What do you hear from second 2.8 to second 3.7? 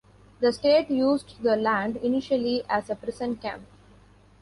a prison camp.